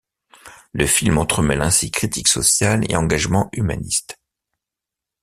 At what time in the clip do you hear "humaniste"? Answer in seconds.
3.53-4.17